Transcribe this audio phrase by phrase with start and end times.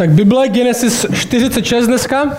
[0.00, 2.38] Tak Bible Genesis 46 dneska.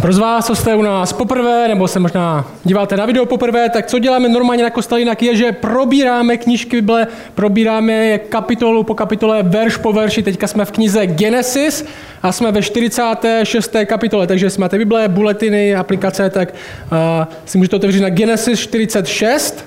[0.00, 3.68] Pro z vás, co jste u nás poprvé, nebo se možná díváte na video poprvé,
[3.68, 8.94] tak co děláme normálně na kostelinak je, že probíráme knížky Bible, probíráme je kapitolu po
[8.94, 10.22] kapitole, verš po verši.
[10.22, 11.84] Teďka jsme v knize Genesis
[12.22, 13.76] a jsme ve 46.
[13.86, 19.64] kapitole, takže jestli máte Bible, bulletiny, aplikace, tak uh, si můžete otevřít na Genesis 46.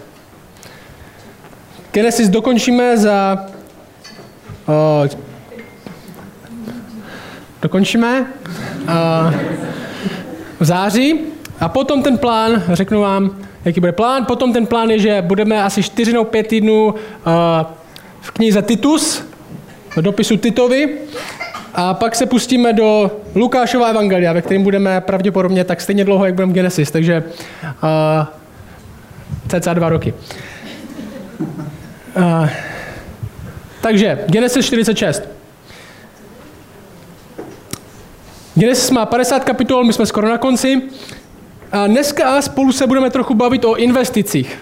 [1.91, 3.45] Genesis dokončíme za
[4.67, 5.34] uh,
[7.65, 9.33] dokončíme uh,
[10.59, 11.19] v září
[11.59, 15.63] a potom ten plán, řeknu vám, jaký bude plán, potom ten plán je, že budeme
[15.63, 16.93] asi 4 nebo 5 týdnů uh,
[18.21, 19.25] v knize Titus,
[19.95, 20.97] do dopisu Titovi,
[21.73, 26.35] a pak se pustíme do Lukášova evangelia, ve kterém budeme pravděpodobně tak stejně dlouho, jak
[26.35, 27.23] budeme v Genesis, takže
[27.63, 28.25] uh,
[29.47, 30.13] cca dva roky.
[32.17, 32.49] Uh,
[33.81, 35.34] takže Genesis 46.
[38.55, 40.81] Genesis má 50 kapitol, my jsme skoro na konci.
[41.71, 44.57] A dneska spolu se budeme trochu bavit o investicích.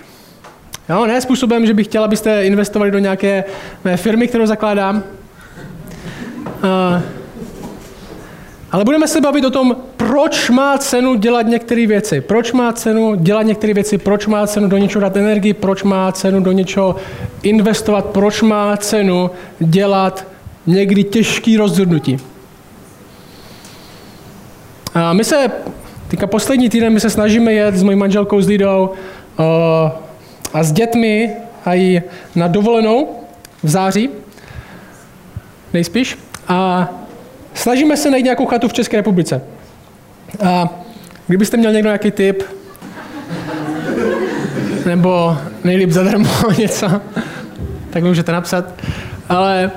[0.89, 3.44] Jo, ne způsobem, že bych chtěl, abyste investovali do nějaké
[3.83, 5.03] mé firmy, kterou zakládám.
[6.63, 7.02] A,
[8.72, 12.22] ale budeme se bavit o tom, proč má cenu dělat některé věci.
[12.22, 16.11] Proč má cenu dělat některé věci, proč má cenu do něčeho dát energii, proč má
[16.11, 16.95] cenu do něčeho
[17.44, 20.28] investovat, proč má cenu dělat
[20.66, 22.33] někdy těžké rozhodnutí.
[24.94, 25.52] A my se,
[26.08, 28.89] teďka poslední týden, my se snažíme jet s mojí manželkou, s Lidou
[29.39, 29.45] uh,
[30.53, 31.35] a s dětmi
[31.66, 32.03] a i
[32.35, 33.09] na dovolenou
[33.63, 34.09] v září,
[35.73, 36.17] nejspíš.
[36.47, 36.89] A
[37.53, 39.41] snažíme se najít nějakou chatu v České republice.
[40.45, 40.69] A
[41.28, 42.44] kdybyste měl někdo nějaký tip,
[44.85, 47.02] nebo nejlíp zadarmo něco,
[47.89, 48.73] tak můžete napsat.
[49.30, 49.72] Ale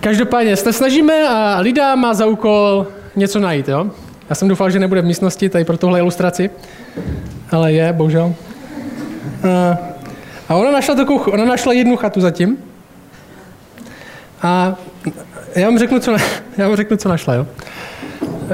[0.00, 3.90] každopádně se snažíme a Lida má za úkol něco najít, jo?
[4.30, 6.50] Já jsem doufal, že nebude v místnosti tady pro tuhle ilustraci,
[7.50, 8.34] ale je, bohužel.
[9.48, 9.78] A,
[10.48, 12.56] a ona našla takovou, ona našla jednu chatu zatím.
[14.42, 14.74] A
[15.54, 16.16] já vám řeknu, co,
[16.56, 17.46] já vám řeknu, co našla, jo?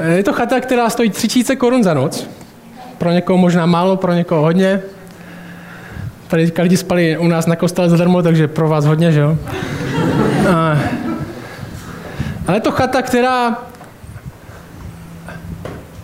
[0.07, 2.29] Je to chata, která stojí 3000 korun za noc.
[2.97, 4.81] Pro někoho možná málo, pro někoho hodně.
[6.27, 9.37] Tady lidi spali u nás na kostele zadarmo, takže pro vás hodně, že jo?
[10.49, 10.79] A,
[12.47, 13.57] ale je to chata, která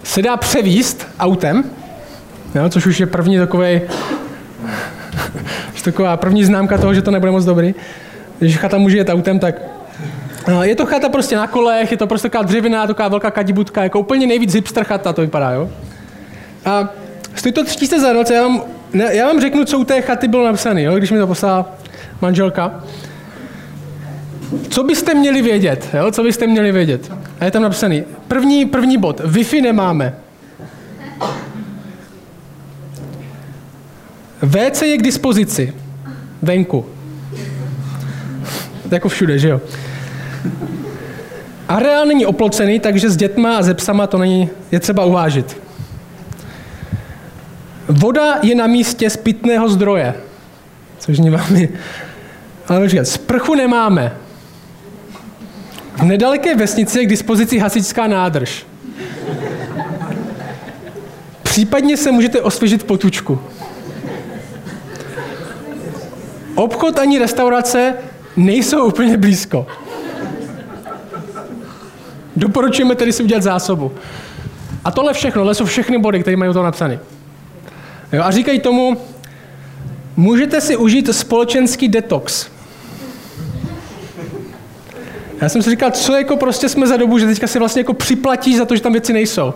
[0.03, 1.63] se dá převíst autem,
[2.55, 3.81] jo, což už je první takový,
[5.83, 7.75] taková první známka toho, že to nebude moc dobrý.
[8.39, 9.55] Když chata může jet autem, tak
[10.47, 13.83] no, je to chata prostě na kolech, je to prostě taková dřevěná, taková velká kadibutka,
[13.83, 15.69] jako úplně nejvíc hipster chata to vypadá, jo.
[16.65, 16.89] A
[17.35, 18.61] stojí to tři za noc, já vám,
[19.11, 21.75] já vám řeknu, co u té chaty bylo napsané, jo, když mi to poslala
[22.21, 22.83] manželka.
[24.69, 25.89] Co byste měli vědět?
[25.93, 26.11] Jo?
[26.11, 27.11] Co byste měli vědět?
[27.43, 28.03] A je tam napsaný.
[28.27, 29.19] První, první bod.
[29.19, 30.15] Wi-Fi nemáme.
[34.41, 35.73] WC je k dispozici.
[36.41, 36.85] Venku.
[38.91, 39.61] Jako všude, že jo?
[41.67, 45.57] Areál není oplocený, takže s dětma a ze psama to není, je třeba uvážit.
[47.87, 50.13] Voda je na místě z pitného zdroje.
[50.99, 51.69] Což ní velmi...
[52.67, 54.22] Ale říkat, sprchu nemáme.
[55.97, 58.65] V nedaleké vesnici je k dispozici hasičská nádrž.
[61.43, 63.39] Případně se můžete osvěžit potučku.
[66.55, 67.93] Obchod ani restaurace
[68.37, 69.67] nejsou úplně blízko.
[72.35, 73.91] Doporučujeme tedy si udělat zásobu.
[74.85, 76.99] A tohle všechno, tohle jsou všechny body, které mají to napsané.
[78.11, 78.97] Jo, a říkají tomu,
[80.15, 82.52] můžete si užít společenský detox.
[85.43, 87.93] Já jsem si říkal, co jako prostě jsme za dobu, že teďka si vlastně jako
[87.93, 89.53] připlatíš za to, že tam věci nejsou.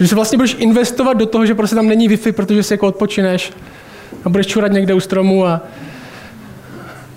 [0.00, 2.86] Že si vlastně budeš investovat do toho, že prostě tam není Wi-Fi, protože si jako
[2.86, 3.52] odpočineš
[4.24, 5.60] a budeš čurat někde u stromu a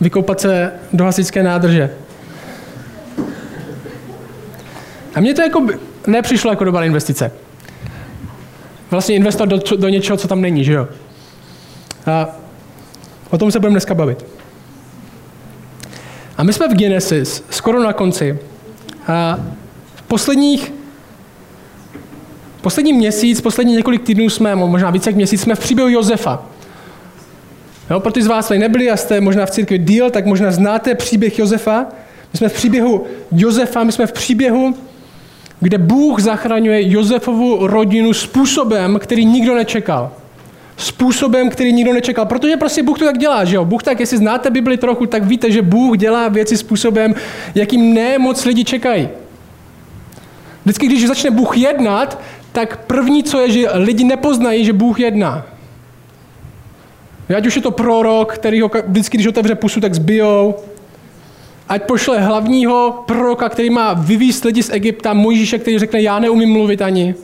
[0.02, 1.90] vykoupat se do hasičské nádrže.
[5.16, 5.68] A mně to jako
[6.08, 7.32] nepřišlo jako dobrá investice.
[8.92, 10.88] Vlastně investovat do, do něčeho, co tam není, že jo?
[12.06, 12.28] A
[13.30, 14.26] o tom se budeme dneska bavit.
[16.38, 18.40] A my jsme v Genesis, skoro na konci.
[19.08, 19.40] A
[19.96, 20.74] v posledních
[22.62, 26.46] Poslední měsíc, poslední několik týdnů jsme, možná více jak měsíc, jsme v příběhu Josefa.
[27.90, 30.52] Jo, pro ty z vás, tady nebyli a jste možná v církvi díl, tak možná
[30.52, 31.86] znáte příběh Josefa.
[32.34, 34.76] My jsme v příběhu Josefa, my jsme v příběhu,
[35.60, 40.12] kde Bůh zachraňuje Josefovu rodinu způsobem, který nikdo nečekal.
[40.78, 42.26] Způsobem, který nikdo nečekal.
[42.26, 43.66] Protože prostě Bůh to tak dělá, že jo?
[43.66, 47.16] Bůh tak, jestli znáte Bibli trochu, tak víte, že Bůh dělá věci způsobem,
[47.56, 49.10] jakým ne moc lidi čekají.
[50.66, 52.22] Vždycky, když začne Bůh jednat,
[52.52, 55.46] tak první, co je, že lidi nepoznají, že Bůh jedná.
[57.38, 60.56] Ať už je to prorok, který ho vždycky, když otevře pusu, tak zbijou.
[61.70, 66.50] Ať pošle hlavního proroka, který má vyvíst lidi z Egypta, Mojžíše, který řekne, já neumím
[66.50, 67.16] mluvit ani.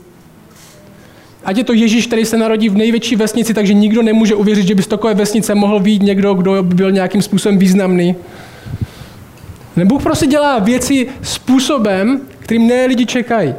[1.43, 4.75] Ať je to Ježíš, který se narodí v největší vesnici, takže nikdo nemůže uvěřit, že
[4.75, 8.15] by z takové vesnice mohl být někdo, kdo by byl nějakým způsobem významný.
[9.75, 13.55] Ne, Bůh prostě dělá věci způsobem, kterým ne lidi čekají.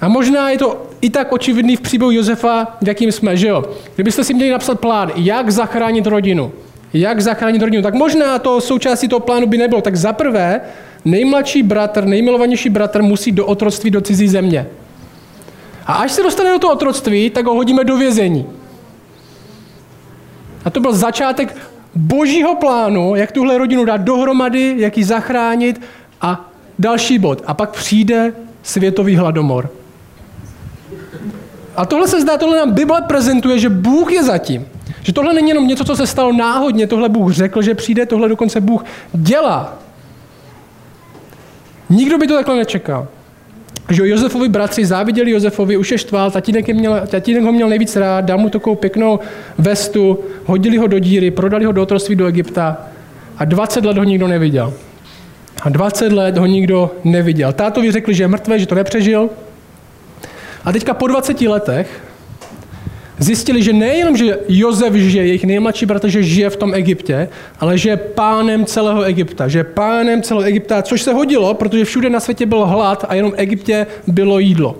[0.00, 3.64] A možná je to i tak očividný v příběhu Josefa, v jakým jsme, že jo?
[3.94, 6.52] Kdybyste si měli napsat plán, jak zachránit rodinu,
[6.92, 9.80] jak zachránit rodinu, tak možná to součástí toho plánu by nebylo.
[9.80, 10.60] Tak za prvé,
[11.04, 14.66] nejmladší bratr, nejmilovanější bratr musí do otroctví do cizí země.
[15.86, 18.46] A až se dostane do toho otroctví, tak ho hodíme do vězení.
[20.64, 21.56] A to byl začátek
[21.94, 25.80] božího plánu, jak tuhle rodinu dát dohromady, jak ji zachránit
[26.20, 27.42] a další bod.
[27.46, 28.32] A pak přijde
[28.62, 29.70] světový hladomor.
[31.76, 34.66] A tohle se zdá, tohle nám Bible prezentuje, že Bůh je zatím.
[35.02, 38.28] Že tohle není jenom něco, co se stalo náhodně, tohle Bůh řekl, že přijde, tohle
[38.28, 39.78] dokonce Bůh dělá.
[41.90, 43.08] Nikdo by to takhle nečekal.
[43.90, 47.96] Že Josefovi bratři záviděli Josefovi, už je štval, tatínek, je měl, tatínek ho měl nejvíc
[47.96, 49.18] rád, dal mu takovou pěknou
[49.58, 52.76] vestu, hodili ho do díry, prodali ho do otroství do Egypta
[53.38, 54.74] a 20 let ho nikdo neviděl.
[55.62, 57.52] A 20 let ho nikdo neviděl.
[57.52, 59.30] Tátovi řekli, že je mrtvé, že to nepřežil.
[60.64, 62.02] A teďka po 20 letech
[63.18, 67.28] zjistili, že nejenom, že Jozef žije, jejich nejmladší bratr, že žije v tom Egyptě,
[67.60, 69.48] ale že je pánem celého Egypta.
[69.48, 73.14] Že je pánem celého Egypta, což se hodilo, protože všude na světě byl hlad a
[73.14, 74.76] jenom v Egyptě bylo jídlo.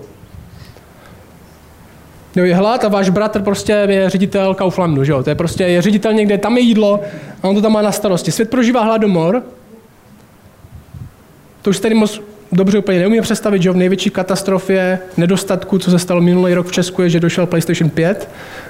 [2.35, 5.23] Jo, je hlad a váš bratr prostě je ředitel Kauflandu, že jo?
[5.23, 7.01] To je prostě je ředitel někde, tam je jídlo
[7.43, 8.31] a on to tam má na starosti.
[8.31, 9.43] Svět prožívá hladomor,
[11.61, 12.21] to už tady moc
[12.55, 16.71] dobře úplně neumím představit, že v největší katastrofě nedostatku, co se stalo minulý rok v
[16.71, 18.29] Česku, je, že došel PlayStation 5.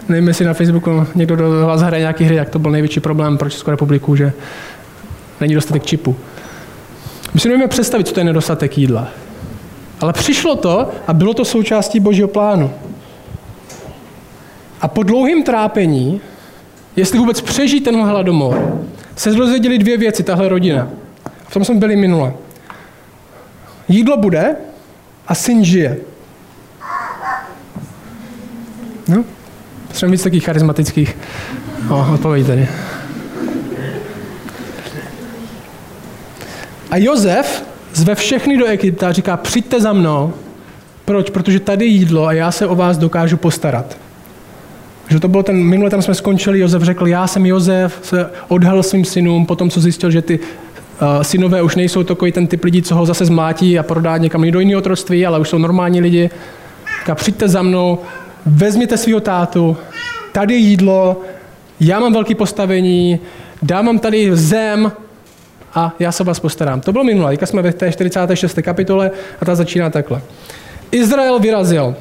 [0.10, 3.38] Nevím, jestli na Facebooku někdo do vás hraje nějaký hry, jak to byl největší problém
[3.38, 4.34] pro Českou republiku, že
[5.42, 6.16] není dostatek čipu.
[7.34, 9.08] My si nevíme představit, co to je nedostatek jídla.
[10.02, 12.72] Ale přišlo to a bylo to součástí božího plánu.
[14.82, 16.22] A po dlouhém trápení,
[16.96, 18.82] jestli vůbec přežít ten hladomor,
[19.16, 20.90] se dozvěděli dvě věci, tahle rodina.
[21.48, 22.34] V tom jsme byli minule.
[23.88, 24.56] Jídlo bude
[25.28, 25.98] a syn žije.
[29.08, 29.24] No,
[29.88, 31.18] potřebujeme víc takých charismatických
[31.90, 32.68] o, odpovědí tady.
[36.92, 40.34] A Jozef zve všechny do Egypta a říká, přijďte za mnou.
[41.06, 41.30] Proč?
[41.30, 43.98] Protože tady jídlo a já se o vás dokážu postarat.
[45.08, 48.84] Že to bylo ten, minule tam jsme skončili, Jozef řekl, já jsem Jozef, se odhalil
[48.84, 50.40] svým synům, potom co zjistil, že ty
[51.22, 54.60] synové už nejsou takový ten typ lidí, co ho zase zmátí a prodá někam do
[54.60, 56.30] jiného otroctví, ale už jsou normální lidi.
[57.06, 58.00] Tak přijďte za mnou,
[58.46, 59.78] vezměte svého tátu,
[60.32, 61.22] tady je jídlo,
[61.80, 63.20] já mám velké postavení,
[63.62, 64.92] dám vám tady zem
[65.74, 66.82] a já se vás postarám.
[66.82, 68.60] To bylo minulé, teďka jsme ve té 46.
[68.62, 69.12] kapitole
[69.42, 70.22] a ta začíná takhle.
[70.92, 71.96] Izrael vyrazil.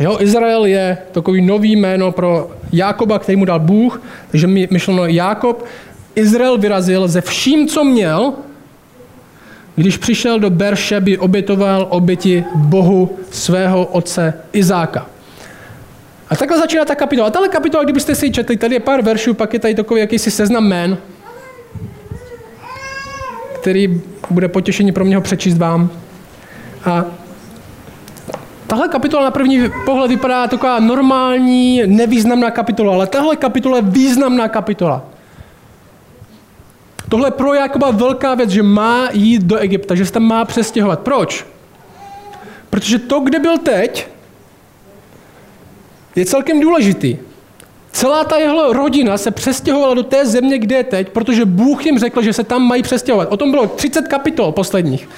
[0.00, 5.06] Jo, Izrael je takový nový jméno pro Jákoba, který mu dal Bůh, takže my myšleno
[5.06, 5.64] Jákob
[6.16, 8.32] Izrael vyrazil ze vším, co měl,
[9.76, 15.06] když přišel do Beršeby, obětoval oběti Bohu svého otce Izáka.
[16.28, 17.28] A takhle začíná ta kapitola.
[17.28, 20.00] A tahle kapitola, kdybyste si ji četli, tady je pár veršů, pak je tady takový
[20.00, 20.98] jakýsi seznam jmén,
[23.60, 25.90] který bude potěšení pro mě ho přečíst vám.
[26.84, 27.04] A
[28.66, 34.48] tahle kapitola na první pohled vypadá taková normální, nevýznamná kapitola, ale tahle kapitola je významná
[34.48, 35.04] kapitola.
[37.08, 41.00] Tohle pro Jakoba velká věc, že má jít do Egypta, že se tam má přestěhovat.
[41.00, 41.46] Proč?
[42.70, 44.08] Protože to, kde byl teď,
[46.16, 47.16] je celkem důležitý.
[47.92, 51.98] Celá ta jeho rodina se přestěhovala do té země, kde je teď, protože Bůh jim
[51.98, 53.32] řekl, že se tam mají přestěhovat.
[53.32, 55.08] O tom bylo 30 kapitol posledních.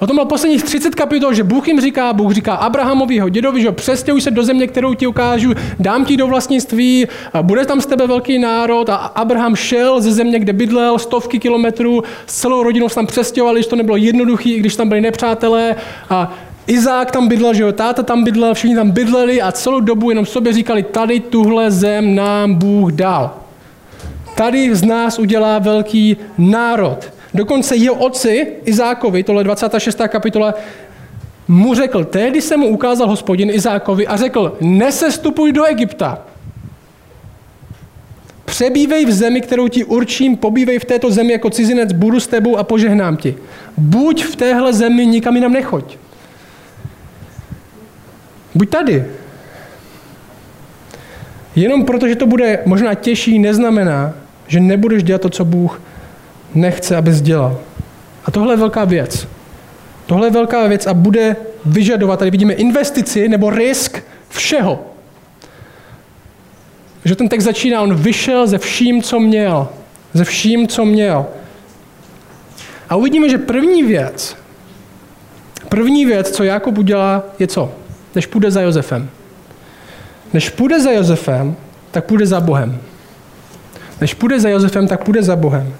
[0.00, 3.62] O tom bylo posledních 30 kapitol, že Bůh jim říká, Bůh říká Abrahamovi, jeho dědovi,
[3.62, 7.06] že přestěhuj se do země, kterou ti ukážu, dám ti do vlastnictví,
[7.42, 8.88] bude tam z tebe velký národ.
[8.88, 13.58] A Abraham šel ze země, kde bydlel stovky kilometrů, s celou rodinou se tam přestěhovali,
[13.58, 15.76] když to nebylo jednoduché, když tam byli nepřátelé.
[16.10, 16.32] A
[16.66, 20.26] Izák tam bydlel, že jo, táta tam bydlel, všichni tam bydleli a celou dobu jenom
[20.26, 23.34] sobě říkali, tady tuhle zem nám Bůh dal.
[24.36, 27.17] Tady z nás udělá velký národ.
[27.38, 30.00] Dokonce jeho otci Izákovi, tohle 26.
[30.08, 30.54] kapitola,
[31.48, 36.22] mu řekl, tehdy se mu ukázal hospodin Izákovi a řekl, nesestupuj do Egypta.
[38.44, 42.56] Přebývej v zemi, kterou ti určím, pobývej v této zemi jako cizinec, budu s tebou
[42.56, 43.36] a požehnám ti.
[43.76, 45.96] Buď v téhle zemi, nikam jinam nechoď.
[48.54, 49.04] Buď tady.
[51.56, 54.14] Jenom proto, že to bude možná těžší, neznamená,
[54.46, 55.80] že nebudeš dělat to, co Bůh
[56.54, 57.58] nechce, abys dělal.
[58.24, 59.28] A tohle je velká věc.
[60.06, 64.84] Tohle je velká věc a bude vyžadovat, tady vidíme investici nebo risk všeho.
[67.04, 69.68] Že ten text začíná, on vyšel ze vším, co měl.
[70.14, 71.26] Ze vším, co měl.
[72.88, 74.36] A uvidíme, že první věc,
[75.68, 77.72] první věc, co Jakub udělá, je co?
[78.14, 79.10] Než půjde za Josefem.
[80.32, 81.56] Než půjde za Josefem,
[81.90, 82.80] tak půjde za Bohem.
[84.00, 85.74] Než půjde za Josefem, tak půjde za Bohem.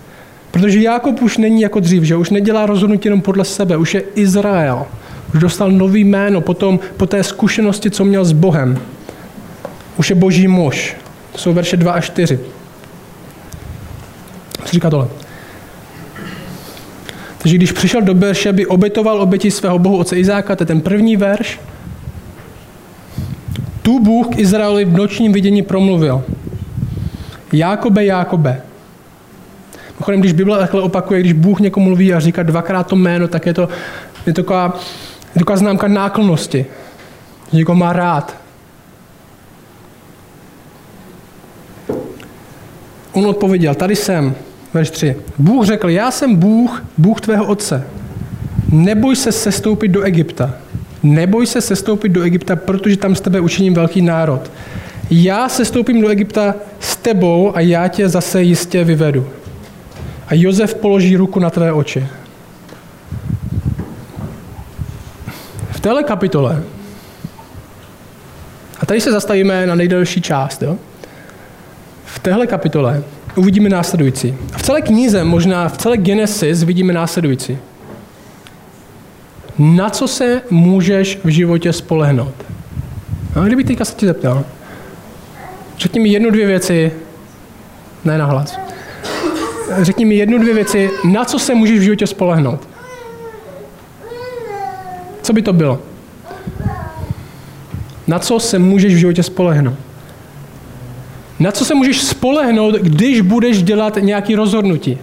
[0.50, 4.02] Protože Jákob už není jako dřív, že už nedělá rozhodnutí jenom podle sebe, už je
[4.14, 4.86] Izrael.
[5.34, 8.78] Už dostal nový jméno potom, po té zkušenosti, co měl s Bohem.
[9.96, 10.96] Už je boží muž.
[11.32, 12.40] To jsou verše 2 a 4.
[14.64, 15.08] Co říká tohle?
[17.38, 20.80] Takže když přišel do Berše, by obětoval oběti svého bohu oce Izáka, to je ten
[20.80, 21.60] první verš,
[23.82, 26.24] tu Bůh k Izraeli v nočním vidění promluvil.
[27.52, 28.62] Jákobe, Jákobe.
[30.08, 33.46] Mimochodem, když Bible takhle opakuje, když Bůh někomu mluví a říká dvakrát to jméno, tak
[33.46, 33.68] je to,
[34.26, 34.80] je to taková,
[35.34, 36.66] je taková známka náklonnosti.
[37.50, 38.36] Že někoho má rád.
[43.12, 44.34] On odpověděl, tady jsem,
[44.74, 45.16] verš 3.
[45.38, 47.86] Bůh řekl, já jsem Bůh, Bůh tvého otce.
[48.72, 50.54] Neboj se sestoupit do Egypta.
[51.02, 54.50] Neboj se sestoupit do Egypta, protože tam z tebe učiním velký národ.
[55.10, 59.26] Já sestoupím do Egypta s tebou a já tě zase jistě vyvedu.
[60.28, 62.06] A Jozef položí ruku na tvé oči.
[65.70, 66.62] V téhle kapitole,
[68.80, 70.76] a tady se zastavíme na nejdelší část, jo?
[72.04, 73.02] v téhle kapitole
[73.36, 74.36] uvidíme následující.
[74.56, 77.58] V celé knize, možná v celé Genesis vidíme následující.
[79.58, 82.34] Na co se můžeš v životě spolehnout?
[83.34, 84.44] A kdybych teďka se tě zeptal,
[85.78, 86.92] řekni mi jednu, dvě věci,
[88.04, 88.67] ne nahlas.
[89.76, 92.68] Řekni mi jednu, dvě věci, na co se můžeš v životě spolehnout.
[95.22, 95.78] Co by to bylo?
[98.06, 99.74] Na co se můžeš v životě spolehnout?
[101.40, 104.98] Na co se můžeš spolehnout, když budeš dělat nějaké rozhodnutí?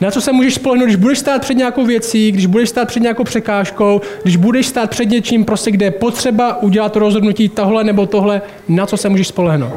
[0.00, 3.00] Na co se můžeš spolehnout, když budeš stát před nějakou věcí, když budeš stát před
[3.00, 8.06] nějakou překážkou, když budeš stát před něčím, prostě kde je potřeba udělat rozhodnutí tohle nebo
[8.06, 9.72] tohle, na co se můžeš spolehnout?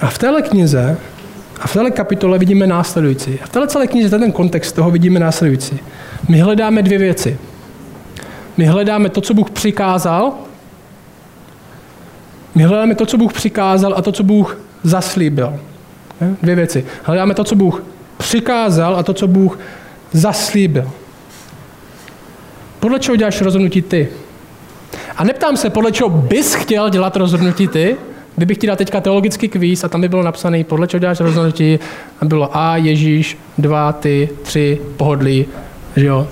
[0.00, 0.96] A v téhle knize
[1.60, 3.40] a v téhle kapitole vidíme následující.
[3.42, 5.80] A v téhle celé knize, ten kontext toho vidíme následující.
[6.28, 7.38] My hledáme dvě věci.
[8.56, 10.32] My hledáme to, co Bůh přikázal.
[12.54, 15.60] My hledáme to, co Bůh přikázal a to, co Bůh zaslíbil.
[16.42, 16.84] Dvě věci.
[17.02, 17.82] Hledáme to, co Bůh
[18.18, 19.58] přikázal a to, co Bůh
[20.12, 20.90] zaslíbil.
[22.80, 24.08] Podle čeho děláš rozhodnutí ty?
[25.16, 27.96] A neptám se, podle čeho bys chtěl dělat rozhodnutí ty,
[28.36, 31.78] kdybych ti dal teďka teologický kvíz a tam by bylo napsané, podle čeho děláš rozhodnutí,
[32.20, 35.46] a bylo A, Ježíš, dva, ty, tři, pohodlí,
[35.96, 36.28] že jo,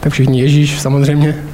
[0.00, 1.44] tak všichni Ježíš samozřejmě.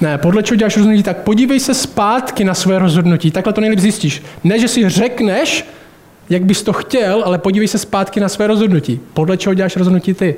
[0.00, 3.30] Ne, podle čeho děláš rozhodnutí, tak podívej se zpátky na své rozhodnutí.
[3.30, 4.22] Takhle to nejlíp zjistíš.
[4.44, 5.64] Ne, že si řekneš,
[6.30, 9.00] jak bys to chtěl, ale podívej se zpátky na své rozhodnutí.
[9.14, 10.36] Podle čeho děláš rozhodnutí ty?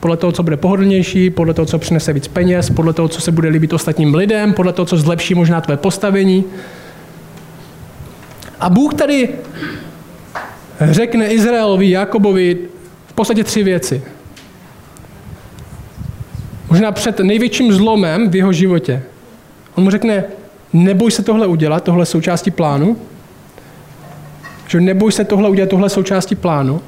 [0.00, 3.32] Podle toho, co bude pohodlnější, podle toho, co přinese víc peněz, podle toho, co se
[3.32, 6.44] bude líbit ostatním lidem, podle toho, co zlepší možná tvé postavení.
[8.60, 9.28] A Bůh tady
[10.80, 12.58] řekne Izraelovi, Jakobovi
[13.06, 14.02] v podstatě tři věci.
[16.70, 19.02] Možná před největším zlomem v jeho životě.
[19.74, 20.24] On mu řekne,
[20.72, 22.96] neboj se tohle udělat, tohle součástí plánu.
[24.68, 26.80] Že neboj se tohle udělat, tohle součástí plánu.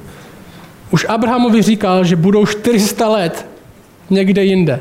[0.91, 3.45] Už Abrahamovi říkal, že budou 400 let
[4.09, 4.79] někde jinde.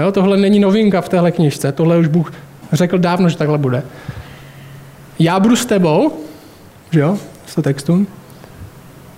[0.00, 2.32] Jo, tohle není novinka v téhle knižce, tohle už Bůh
[2.72, 3.82] řekl dávno, že takhle bude.
[5.18, 6.12] Já budu s tebou,
[6.90, 8.06] že jo, z toho textu,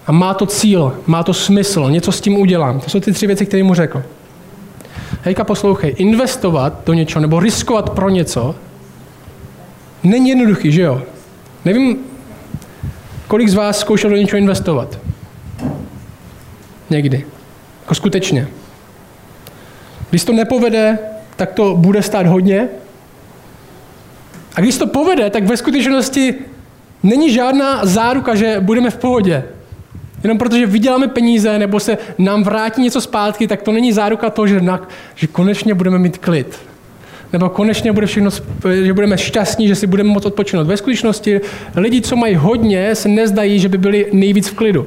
[0.07, 2.81] a má to cíl, má to smysl, něco s tím udělám.
[2.81, 4.03] To jsou ty tři věci, které mu řekl.
[5.23, 8.55] Hejka, poslouchej, investovat do něčeho nebo riskovat pro něco
[10.03, 11.03] není jednoduchý, že jo?
[11.65, 11.99] Nevím,
[13.29, 14.99] kolik z vás zkoušel do něčeho investovat.
[16.93, 17.25] Někdy.
[17.81, 18.49] Jako skutečně.
[20.11, 20.99] Když to nepovede,
[21.37, 22.69] tak to bude stát hodně.
[24.55, 26.35] A když to povede, tak ve skutečnosti
[27.03, 29.45] není žádná záruka, že budeme v pohodě.
[30.23, 34.47] Jenom protože vyděláme peníze nebo se nám vrátí něco zpátky, tak to není záruka toho,
[34.47, 36.59] že, na, že konečně budeme mít klid.
[37.33, 38.31] Nebo konečně bude všechno,
[38.83, 40.67] že budeme šťastní, že si budeme moct odpočinout.
[40.67, 41.41] Ve skutečnosti
[41.77, 44.87] lidi, co mají hodně, se nezdají, že by byli nejvíc v klidu.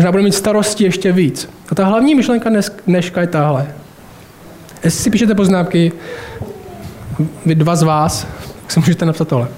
[0.00, 1.48] Možná budeme mít starosti ještě víc.
[1.68, 2.50] A ta hlavní myšlenka
[2.86, 3.66] dneška je tahle.
[4.84, 5.92] Jestli si píšete poznámky,
[7.46, 8.26] vy dva z vás,
[8.62, 9.48] tak si můžete napsat tohle.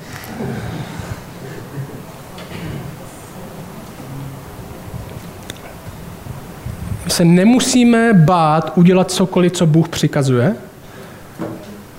[7.04, 10.56] My se nemusíme bát udělat cokoliv, co Bůh přikazuje.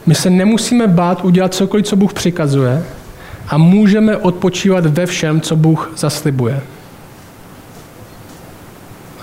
[0.05, 2.83] My se nemusíme bát udělat cokoliv, co Bůh přikazuje
[3.47, 6.61] a můžeme odpočívat ve všem, co Bůh zaslibuje.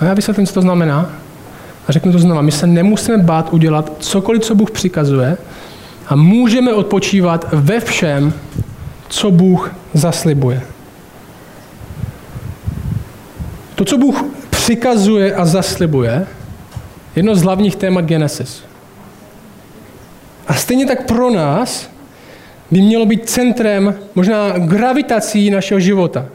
[0.01, 1.09] A já vysvětlím, co to znamená.
[1.87, 2.41] A řeknu to znova.
[2.41, 5.37] My se nemusíme bát udělat cokoliv, co Bůh přikazuje
[6.07, 8.33] a můžeme odpočívat ve všem,
[9.09, 10.61] co Bůh zaslibuje.
[13.75, 16.27] To, co Bůh přikazuje a zaslibuje,
[17.15, 18.63] jedno z hlavních témat Genesis.
[20.47, 21.89] A stejně tak pro nás
[22.71, 26.25] by mělo být centrem, možná gravitací našeho života.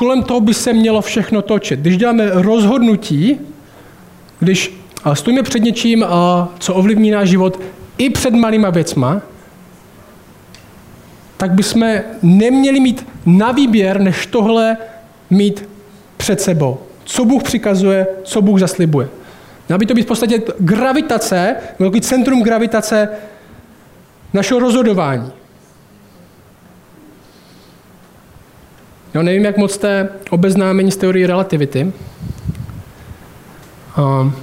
[0.00, 1.80] Kolem toho by se mělo všechno točit.
[1.80, 3.40] Když děláme rozhodnutí,
[4.38, 4.74] když
[5.14, 6.04] stojíme před něčím,
[6.58, 7.60] co ovlivní náš život,
[7.98, 9.22] i před malýma věcma,
[11.36, 11.88] tak bychom
[12.22, 14.76] neměli mít na výběr, než tohle
[15.30, 15.68] mít
[16.16, 16.78] před sebou.
[17.04, 19.08] Co Bůh přikazuje, co Bůh zaslibuje.
[19.68, 23.08] Měla by to být v podstatě gravitace, velký centrum gravitace
[24.32, 25.32] našeho rozhodování.
[29.14, 31.92] Jo, nevím, jak moc jste obeznámeni s teorií relativity,
[33.98, 34.36] um,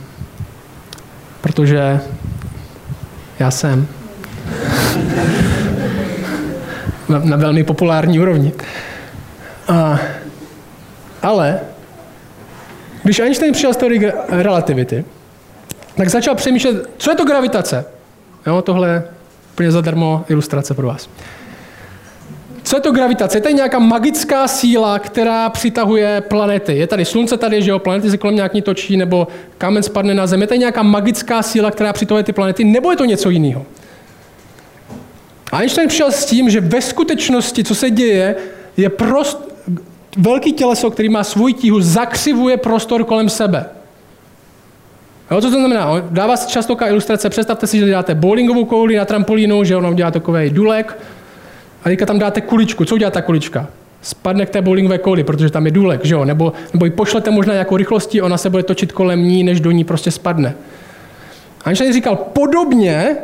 [1.41, 1.99] protože
[3.39, 3.87] já jsem
[7.09, 8.51] na, na velmi populární úrovni.
[9.69, 9.99] Uh,
[11.21, 11.59] ale
[13.03, 15.05] když Einstein přišel z teorie relativity,
[15.95, 17.85] tak začal přemýšlet, co je to gravitace.
[18.47, 19.03] Jo, tohle je
[19.53, 21.09] úplně zadarmo ilustrace pro vás.
[22.67, 23.37] Co je to gravitace?
[23.37, 26.77] Je to nějaká magická síla, která přitahuje planety.
[26.77, 29.27] Je tady slunce tady, že jo, planety se kolem nějak točí, nebo
[29.57, 30.43] kámen spadne na zemi.
[30.43, 33.65] Je to nějaká magická síla, která přitahuje ty planety, nebo je to něco jiného?
[35.53, 38.35] Einstein přišel s tím, že ve skutečnosti, co se děje,
[38.77, 39.55] je prost,
[40.17, 43.65] velký těleso, který má svůj tíhu, zakřivuje prostor kolem sebe.
[45.31, 46.03] Jo, co to znamená?
[46.09, 47.29] Dává se často ilustrace.
[47.29, 50.97] Představte si, že děláte bowlingovou kouli na trampolínu, že ono dělá takový důlek,
[51.87, 52.85] a teďka tam dáte kuličku.
[52.85, 53.67] Co udělá ta kulička?
[54.01, 56.25] Spadne k té bowlingové kouli, protože tam je důlek, že jo?
[56.25, 59.71] Nebo, nebo ji pošlete možná nějakou rychlostí, ona se bude točit kolem ní, než do
[59.71, 60.55] ní prostě spadne.
[61.65, 63.15] Einstein říkal, podobně,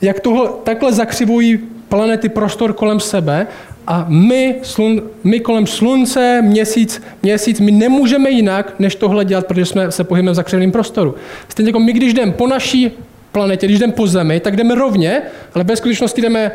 [0.00, 3.46] jak tohle, takhle zakřivují planety prostor kolem sebe
[3.86, 9.66] a my, slun, my kolem slunce, měsíc, měsíc, my nemůžeme jinak, než tohle dělat, protože
[9.66, 11.14] jsme se pohybujeme v zakřivném prostoru.
[11.48, 12.90] Stejně jako my, když jdeme po naší
[13.32, 15.22] planetě, když jdeme po Zemi, tak jdeme rovně,
[15.54, 16.52] ale ve skutečnosti jdeme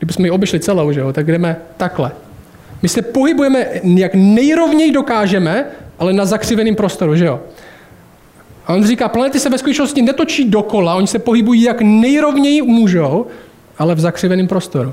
[0.00, 2.12] Kdybychom ji obešli celou, že jo, tak jdeme takhle.
[2.82, 5.64] My se pohybujeme, jak nejrovněji dokážeme,
[5.98, 7.40] ale na zakřiveném prostoru, že jo.
[8.66, 13.26] A on říká, planety se ve skutečnosti netočí dokola, oni se pohybují jak nejrovněji můžou,
[13.78, 14.92] ale v zakřiveném prostoru.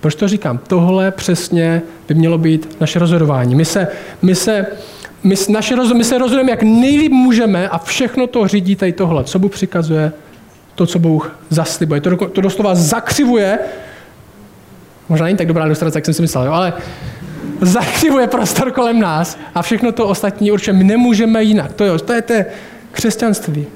[0.00, 0.58] Proč to říkám?
[0.66, 3.54] Tohle přesně by mělo být naše rozhodování.
[3.54, 3.88] My se,
[4.22, 4.66] my se,
[5.22, 9.24] my, naše rozhod, my se rozhodujeme, jak nejlíp můžeme a všechno to řídí tady tohle.
[9.24, 10.12] Co Bůh přikazuje,
[10.74, 12.00] to, co Bůh zaslibuje.
[12.00, 13.58] To, to doslova zakřivuje
[15.08, 16.52] Možná není tak dobrá ilustrace, jak jsem si myslel, jo?
[16.52, 16.72] ale
[17.60, 21.72] zakřivuje prostor kolem nás a všechno to ostatní určitě my nemůžeme jinak.
[21.72, 22.34] To, jo, to je to
[22.92, 23.66] křesťanství.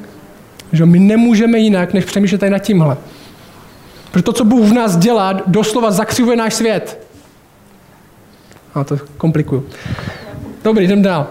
[0.72, 2.96] Že my nemůžeme jinak, než přemýšlet tady nad tímhle.
[4.10, 7.06] Protože to, co Bůh v nás dělá, doslova zakřivuje náš svět.
[8.74, 9.66] A to komplikuju.
[10.64, 11.26] Dobrý, jdem dál.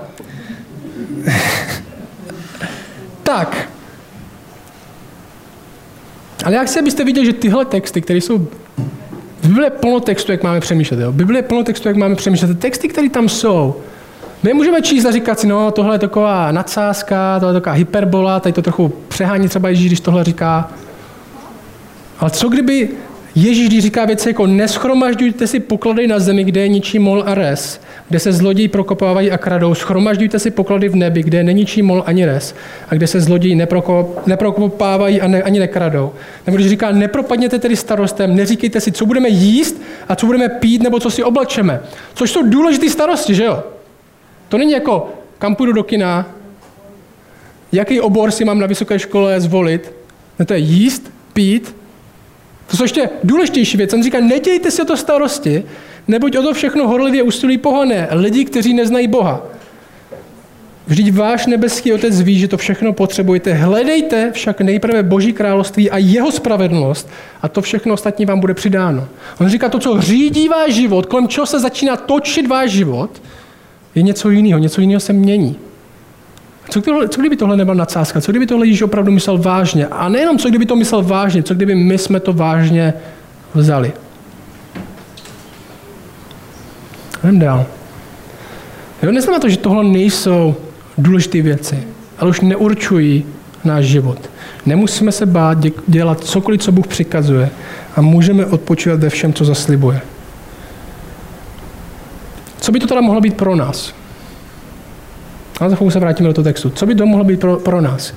[3.23, 3.69] tak.
[6.45, 8.47] Ale já chci, abyste viděli, že tyhle texty, které jsou
[9.49, 10.99] v Bibli je plno textu, jak máme přemýšlet.
[10.99, 11.11] Jo?
[11.11, 12.59] V Bibli je plno textu, jak máme přemýšlet.
[12.59, 13.75] Texty, které tam jsou,
[14.43, 18.39] my můžeme číst a říkat si, no tohle je taková nadsázka, tohle je taková hyperbola,
[18.39, 20.71] tady to trochu přehání třeba Ježíš, když tohle říká.
[22.19, 22.89] Ale co kdyby
[23.35, 27.35] Ježíš, když říká věci jako neschromažďujte si poklady na zemi, kde je ničí mol a
[27.35, 31.81] res, kde se zloději prokopávají a kradou, schromažďujte si poklady v nebi, kde je ničí
[31.81, 32.55] mol ani res
[32.89, 33.55] a kde se zloději
[34.25, 36.11] neprokopávají a ne, ani nekradou.
[36.45, 40.83] Nebo když říká, nepropadněte tedy starostem, neříkejte si, co budeme jíst a co budeme pít
[40.83, 41.79] nebo co si oblačeme.
[42.13, 43.63] Což jsou důležité starosti, že jo?
[44.49, 46.27] To není jako, kam půjdu do kina,
[47.71, 49.93] jaký obor si mám na vysoké škole zvolit.
[50.39, 51.78] No to je jíst, pít
[52.69, 53.93] To jsou ještě důležitější věc.
[53.93, 55.63] On říká, nedějte o to starosti,
[56.07, 59.43] neboť o to všechno horlivě usilují pohané, lidi, kteří neznají Boha.
[60.87, 63.53] Vždyť váš nebeský otec ví, že to všechno potřebujete.
[63.53, 67.09] Hledejte však nejprve Boží království a jeho spravedlnost
[67.41, 69.07] a to všechno ostatní vám bude přidáno.
[69.41, 73.21] On říká, to, co řídí váš život, kolem čeho se začíná točit váš život,
[73.95, 75.55] je něco jiného, něco jiného se mění.
[76.69, 78.21] Co, tohle, co kdyby tohle nebyl nadsázka?
[78.21, 79.87] Co kdyby tohle Ježíš opravdu myslel vážně?
[79.87, 82.93] A nejenom co kdyby to myslel vážně, co kdyby my jsme to vážně
[83.53, 83.93] vzali.
[87.23, 87.65] Jdem dál.
[89.03, 90.55] Jo, neznamená to, že tohle nejsou
[90.97, 91.83] důležité věci,
[92.19, 93.25] ale už neurčují
[93.63, 94.29] náš život.
[94.65, 97.49] Nemusíme se bát dělat cokoliv, co Bůh přikazuje
[97.95, 100.01] a můžeme odpočívat ve všem, co zaslibuje.
[102.61, 103.98] Co by to teda mohlo být pro nás?
[105.59, 106.69] A za chvíli se vrátíme do toho textu.
[106.69, 108.13] Co by to mohlo být pro, pro nás?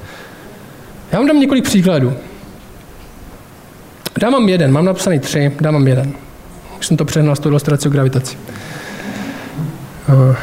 [1.13, 2.13] Já vám dám několik příkladů.
[4.21, 6.13] Dám vám jeden, mám napsaný tři, dám vám jeden.
[6.79, 8.37] Už jsem to přehnal s tou ilustrací o gravitaci.
[10.09, 10.37] Uh.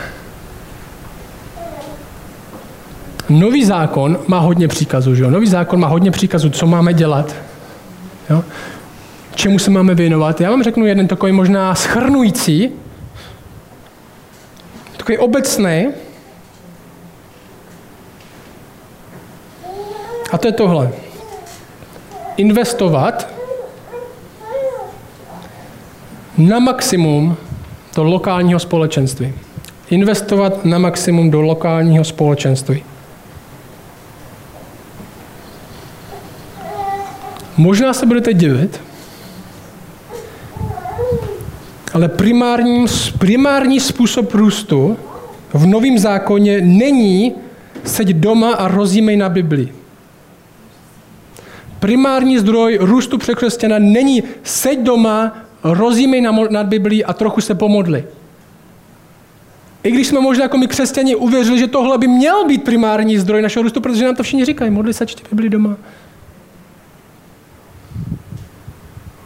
[3.30, 5.30] Nový zákon má hodně příkazů, že jo?
[5.30, 7.36] Nový zákon má hodně příkazů, co máme dělat.
[8.30, 8.44] Jo?
[9.36, 10.42] Čemu se máme věnovat.
[10.42, 12.70] Já vám řeknu jeden takový možná schrnující,
[14.98, 15.88] takový obecný,
[20.32, 20.92] A to je tohle.
[22.38, 23.28] Investovat
[26.38, 27.38] na maximum
[27.96, 29.34] do lokálního společenství.
[29.90, 32.84] Investovat na maximum do lokálního společenství.
[37.58, 38.82] Možná se budete divit,
[41.94, 42.86] ale primární,
[43.18, 44.98] primární způsob růstu
[45.54, 47.36] v Novém zákoně není
[47.84, 49.79] seď doma a rozjímej na Biblii.
[51.80, 58.04] Primární zdroj růstu překřestěna není seď doma, rozjímej nad Biblii a trochu se pomodli.
[59.84, 63.42] I když jsme možná jako my křesťani uvěřili, že tohle by měl být primární zdroj
[63.42, 65.78] našeho růstu, protože nám to všichni říkají, modli se, čti Biblii doma.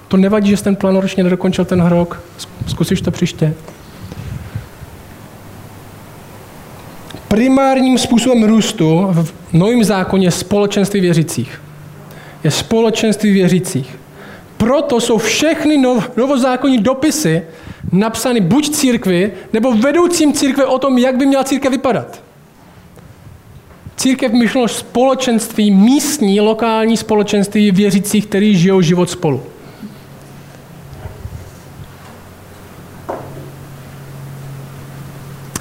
[0.08, 2.24] To nevadí, že jsi ten plán ročně nedokončil ten rok.
[2.68, 3.54] Zkusíš to příště.
[7.28, 11.62] Primárním způsobem růstu v novém zákoně společenství věřících.
[12.44, 14.00] Je společenství věřících.
[14.58, 17.44] Proto jsou všechny nov, novozákonní dopisy
[17.92, 22.22] napsány buď církvi, nebo vedoucím církve o tom, jak by měla církev vypadat.
[23.98, 29.44] Církev myšleno společenství, místní, lokální společenství věřících, kteří žijou život spolu.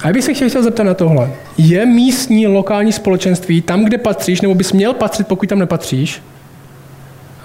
[0.01, 1.31] A já bych se chtěl zeptat na tohle.
[1.57, 6.21] Je místní lokální společenství tam, kde patříš, nebo bys měl patřit, pokud tam nepatříš,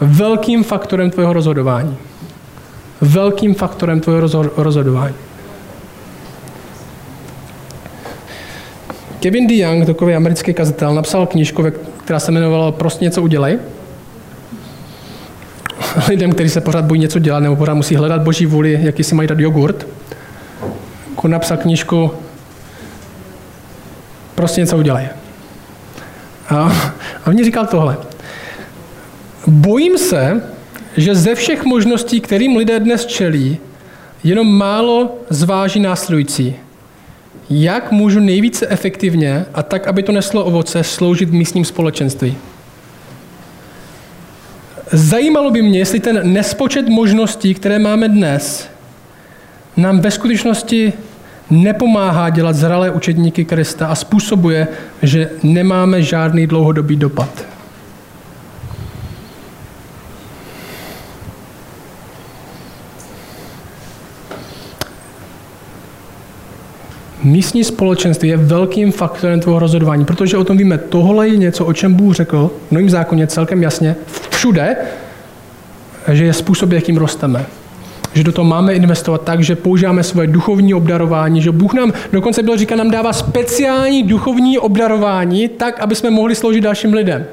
[0.00, 1.96] velkým faktorem tvého rozhodování?
[3.00, 4.20] Velkým faktorem tvého
[4.56, 5.14] rozhodování.
[9.20, 11.64] Kevin DeYoung, takový americký kazatel, napsal knížku,
[12.04, 13.58] která se jmenovala Prostě něco udělej.
[16.08, 19.14] Lidem, kteří se pořád bojí něco dělat nebo pořád musí hledat boží vůli, jaký si
[19.14, 19.86] mají dát jogurt.
[21.10, 22.10] Jako napsal knížku
[24.38, 25.08] Prostě něco udělej.
[26.48, 26.56] A,
[27.24, 27.96] a on říkal tohle.
[29.48, 30.42] Bojím se,
[30.96, 33.58] že ze všech možností, kterým lidé dnes čelí,
[34.24, 36.54] jenom málo zváží následující.
[37.50, 42.36] Jak můžu nejvíce efektivně a tak, aby to neslo ovoce, sloužit místním společenství?
[44.92, 48.68] Zajímalo by mě, jestli ten nespočet možností, které máme dnes,
[49.76, 50.92] nám ve skutečnosti
[51.50, 54.68] nepomáhá dělat zralé učedníky Krista a způsobuje,
[55.02, 57.57] že nemáme žádný dlouhodobý dopad.
[67.28, 71.72] Místní společenství je velkým faktorem tvého rozhodování, protože o tom víme, tohle je něco, o
[71.72, 73.96] čem Bůh řekl v Novém zákoně celkem jasně,
[74.30, 74.76] všude,
[76.12, 77.46] že je způsob, jakým rosteme
[78.14, 82.42] že do toho máme investovat tak, že používáme svoje duchovní obdarování, že Bůh nám, dokonce
[82.42, 87.26] bylo říká, nám dává speciální duchovní obdarování tak, aby jsme mohli sloužit dalším lidem.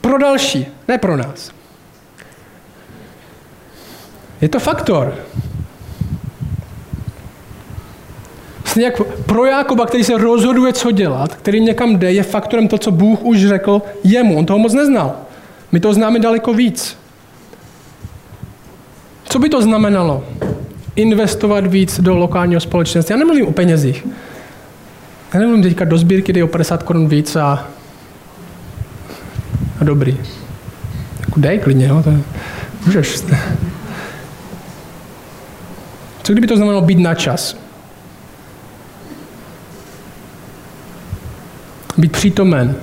[0.00, 1.50] Pro další, ne pro nás.
[4.40, 5.14] Je to faktor.
[8.74, 12.78] Vlastně jak pro Jákoba, který se rozhoduje, co dělat, který někam jde, je faktorem to,
[12.78, 14.38] co Bůh už řekl jemu.
[14.38, 15.16] On toho moc neznal.
[15.72, 16.98] My to známe daleko víc.
[19.24, 20.24] Co by to znamenalo?
[20.96, 23.12] Investovat víc do lokálního společenství.
[23.12, 24.06] Já nemluvím o penězích.
[25.34, 27.68] Já nemluvím teďka do sbírky, dej o 50 korun víc a,
[29.80, 30.16] a dobrý.
[31.20, 32.02] Jako dej klidně, jo?
[32.02, 32.20] To, je,
[32.86, 33.22] Můžeš.
[36.22, 37.63] Co kdyby to znamenalo být na čas?
[41.98, 42.76] Být přítomen.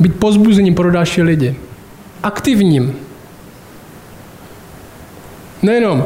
[0.00, 1.56] Být pozbuzením pro další lidi.
[2.22, 2.96] Aktivním.
[5.62, 6.04] Nejenom,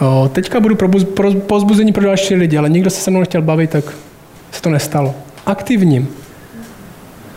[0.00, 3.42] o, teďka budu pro, pro pozbuzení pro další lidi, ale nikdo se se mnou nechtěl
[3.42, 3.84] bavit, tak
[4.52, 5.14] se to nestalo.
[5.46, 6.08] Aktivním.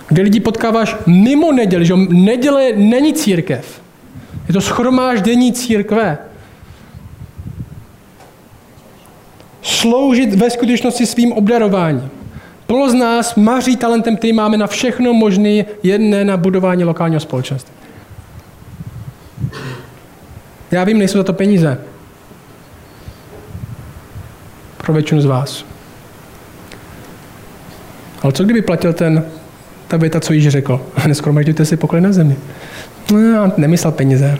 [0.07, 3.81] Kde lidi potkáváš mimo neděli, že neděle není církev.
[4.47, 6.17] Je to schromáždění církve.
[9.63, 12.09] Sloužit ve skutečnosti svým obdarováním.
[12.67, 17.73] Plno z nás maří talentem, který máme na všechno možné, jedné na budování lokálního společenství.
[20.71, 21.77] Já vím, nejsou za to peníze.
[24.77, 25.65] Pro většinu z vás.
[28.21, 29.25] Ale co kdyby platil ten,
[29.87, 30.81] ta věta, co již řekl?
[31.07, 32.35] Neskromažďujte si poklid na zemi.
[33.11, 34.37] No, nemyslel peníze.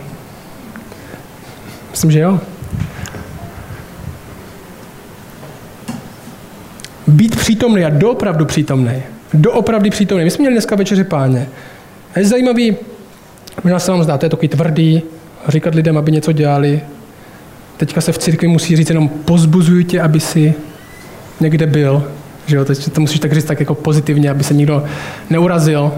[1.91, 2.39] Myslím, že jo.
[7.07, 9.03] Být přítomný a doopravdu přítomný.
[9.33, 10.23] Doopravdy přítomný.
[10.23, 11.47] My jsme měli dneska večeři páně.
[12.15, 12.75] A je zajímavý,
[13.63, 15.01] možná se vám zdá, to je takový tvrdý,
[15.47, 16.81] říkat lidem, aby něco dělali.
[17.77, 20.53] Teďka se v církvi musí říct jenom pozbuzuj tě, aby si
[21.39, 22.11] někde byl.
[22.45, 22.65] Že jo?
[22.65, 24.83] Teď to musíš tak říct tak jako pozitivně, aby se nikdo
[25.29, 25.91] neurazil.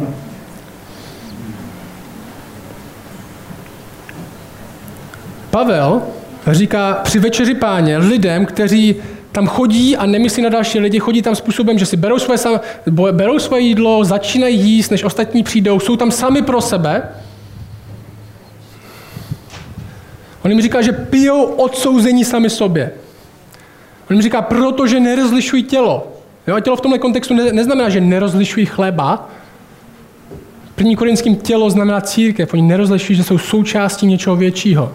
[5.51, 6.01] Pavel
[6.47, 8.95] říká při večeři páně lidem, kteří
[9.35, 12.39] tam chodí a nemyslí na další lidi, chodí tam způsobem, že si berou svoje,
[13.11, 17.09] berou svoje jídlo, začínají jíst, než ostatní přijdou, jsou tam sami pro sebe.
[20.45, 22.91] On jim říká, že pijou odsouzení sami sobě.
[24.09, 26.07] On jim říká, protože nerozlišují tělo.
[26.47, 29.29] Jo, a tělo v tomhle kontextu ne, neznamená, že nerozlišují chleba.
[30.75, 32.53] První korinským tělo znamená církev.
[32.53, 34.93] Oni nerozlišují, že jsou součástí něčeho většího.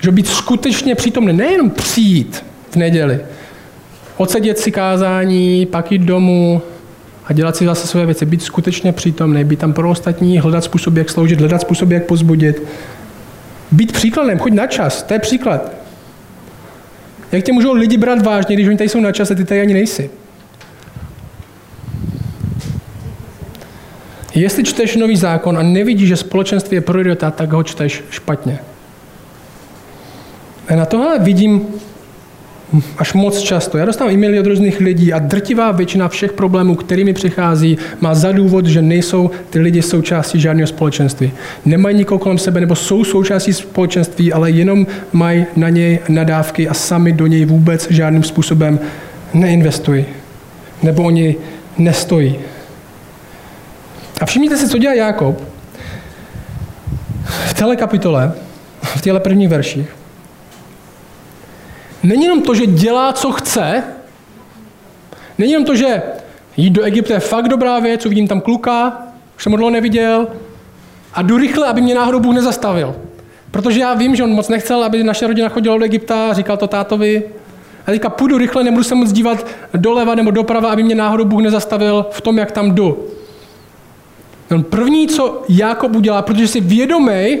[0.00, 3.20] Že být skutečně přítomný, nejenom přijít v neděli,
[4.16, 6.62] odsedět si kázání, pak jít domů
[7.24, 10.96] a dělat si zase své věci, být skutečně přítomný, být tam pro ostatní, hledat způsob,
[10.96, 12.62] jak sloužit, hledat způsob, jak pozbudit.
[13.72, 15.72] Být příkladem, choď na čas, to je příklad.
[17.32, 19.60] Jak tě můžou lidi brát vážně, když oni tady jsou na čas a ty tady
[19.60, 20.10] ani nejsi?
[24.34, 28.58] Jestli čteš nový zákon a nevidíš, že společenství je priorita, tak ho čteš špatně.
[30.68, 31.66] A na tohle vidím
[32.98, 33.78] až moc často.
[33.78, 38.32] Já dostávám e-maily od různých lidí a drtivá většina všech problémů, kterými přichází, má za
[38.32, 41.32] důvod, že nejsou ty lidi součástí žádného společenství.
[41.64, 46.74] Nemají nikoho kolem sebe, nebo jsou součástí společenství, ale jenom mají na něj nadávky a
[46.74, 48.80] sami do něj vůbec žádným způsobem
[49.34, 50.04] neinvestují.
[50.82, 51.36] Nebo oni
[51.78, 52.38] nestojí.
[54.20, 55.42] A všimněte si, co dělá Jákob
[57.24, 58.32] v téhle kapitole,
[58.82, 60.01] v těchto prvních verších.
[62.02, 63.84] Není jenom to, že dělá, co chce,
[65.38, 66.02] není jenom to, že
[66.56, 69.02] jít do Egypta je fakt dobrá věc, uvidím tam kluka,
[69.36, 70.26] už jsem ho dlouho neviděl,
[71.14, 72.94] a jdu rychle, aby mě náhodou Bůh nezastavil.
[73.50, 76.66] Protože já vím, že on moc nechcel, aby naše rodina chodila do Egypta, říkal to
[76.66, 77.22] tátovi.
[77.86, 81.42] A teďka půjdu rychle, nebudu se moc dívat doleva nebo doprava, aby mě náhodou Bůh
[81.42, 83.06] nezastavil v tom, jak tam jdu.
[84.50, 87.38] On první, co Jákob udělá, protože si vědomý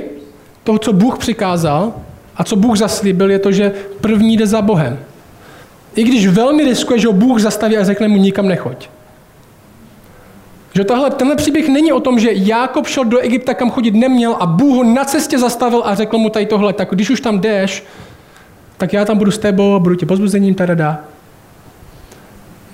[0.64, 1.92] toho, co Bůh přikázal,
[2.36, 4.98] a co Bůh zaslíbil, je to, že první jde za Bohem.
[5.94, 8.88] I když velmi riskuje, že ho Bůh zastaví a řekne mu nikam nechoď.
[10.74, 14.36] Že tohle, tenhle příběh není o tom, že Jákob šel do Egypta, kam chodit neměl
[14.40, 17.40] a Bůh ho na cestě zastavil a řekl mu tady tohle, tak když už tam
[17.40, 17.84] jdeš,
[18.76, 21.00] tak já tam budu s tebou, budu tě pozbuzením, tada.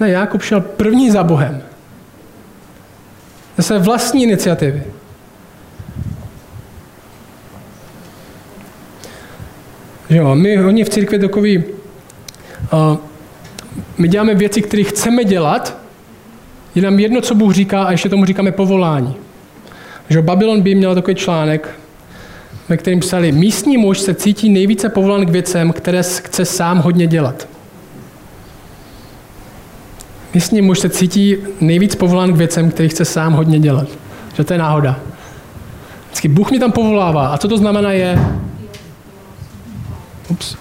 [0.01, 1.63] Ne, Jákob šel první za Bohem.
[3.57, 4.83] Ze své vlastní iniciativy.
[10.11, 12.97] Jo, my oni v církvi takový, uh,
[13.99, 15.77] my děláme věci, které chceme dělat,
[16.75, 19.15] je nám jedno, co Bůh říká a ještě tomu říkáme povolání.
[20.09, 21.79] Že Babylon by měl takový článek,
[22.69, 27.07] ve kterém psali, místní muž se cítí nejvíce povolán k věcem, které chce sám hodně
[27.07, 27.49] dělat.
[30.35, 33.89] Místní muž se cítí nejvíc povolán k věcem, který chce sám hodně dělat.
[34.35, 35.01] Že to je náhoda.
[36.07, 37.29] Vždycky Bůh mě tam povolává.
[37.29, 38.19] A co to znamená je,
[40.31, 40.57] Ups.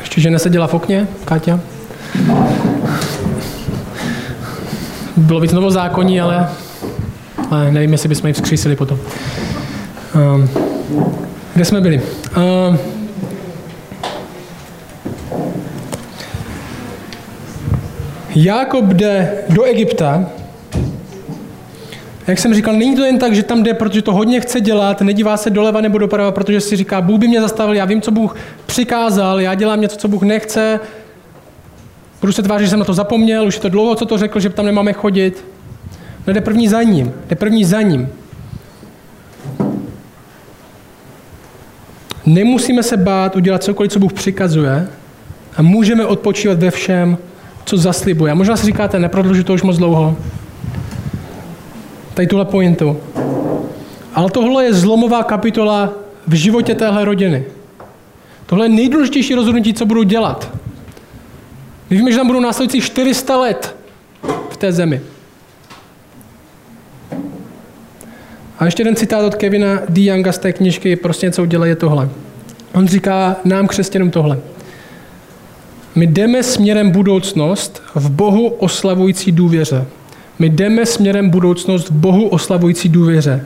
[0.00, 1.60] Ještě, že neseděla v okně, Káťa?
[2.26, 3.15] No, jako-
[5.16, 6.48] bylo víc novozákonní, ale,
[7.50, 8.98] ale nevím, jestli bychom ji vzkřísili potom.
[10.14, 10.48] Um,
[11.54, 12.02] kde jsme byli?
[12.36, 12.78] Um,
[18.34, 20.26] Jákob jde do Egypta.
[22.26, 25.00] Jak jsem říkal, není to jen tak, že tam jde, protože to hodně chce dělat,
[25.00, 28.10] nedívá se doleva nebo doprava, protože si říká, Bůh by mě zastavil, já vím, co
[28.10, 30.80] Bůh přikázal, já dělám něco, co Bůh nechce,
[32.20, 34.40] budu se tvářit, že jsem na to zapomněl, už je to dlouho, co to řekl,
[34.40, 35.44] že tam nemáme chodit.
[36.26, 38.08] No jde první za ním, jde první za ním.
[42.26, 44.88] Nemusíme se bát udělat cokoliv, co Bůh přikazuje
[45.56, 47.18] a můžeme odpočívat ve všem,
[47.64, 48.32] co zaslibuje.
[48.32, 50.16] A možná si říkáte, neprodlužu to už moc dlouho.
[52.14, 52.96] Tady tuhle pointu.
[54.14, 55.92] Ale tohle je zlomová kapitola
[56.26, 57.44] v životě téhle rodiny.
[58.46, 60.50] Tohle je nejdůležitější rozhodnutí, co budou dělat.
[61.90, 63.76] My víme, že tam budou následující 400 let
[64.50, 65.00] v té zemi.
[68.58, 70.04] A ještě jeden citát od Kevina D.
[70.04, 72.08] Younga z té knižky Prostě něco udělej je tohle.
[72.74, 74.38] On říká nám křesťanům tohle.
[75.94, 79.84] My jdeme směrem budoucnost v Bohu oslavující důvěře.
[80.38, 83.44] My jdeme směrem budoucnost v Bohu oslavující důvěře.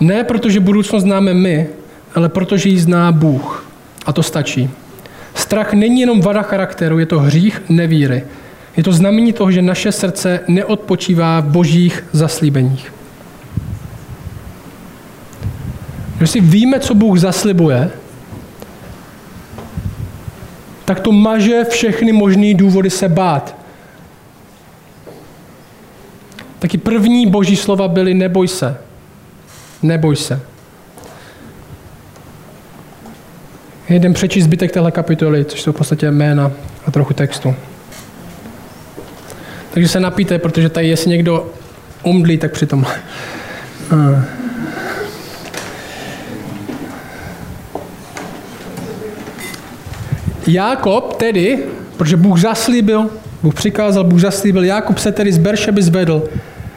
[0.00, 1.68] Ne protože budoucnost známe my,
[2.14, 3.66] ale protože ji zná Bůh.
[4.06, 4.70] A to stačí.
[5.36, 8.24] Strach není jenom vada charakteru, je to hřích nevíry.
[8.76, 12.92] Je to znamení toho, že naše srdce neodpočívá v božích zaslíbeních.
[16.18, 17.90] Když si víme, co Bůh zaslibuje,
[20.84, 23.56] tak to maže všechny možné důvody se bát.
[26.58, 28.78] Taky první boží slova byly neboj se.
[29.82, 30.40] Neboj se.
[33.88, 36.52] Jeden přečíst zbytek téhle kapitoly, což jsou v podstatě jména
[36.86, 37.54] a trochu textu.
[39.70, 41.52] Takže se napíte, protože tady jestli někdo
[42.02, 42.86] umdlí, tak přitom.
[50.46, 51.64] Jákob tedy,
[51.96, 53.10] protože Bůh zaslíbil,
[53.42, 56.28] Bůh přikázal, Bůh zaslíbil, Jákob se tedy z Beršeby zvedl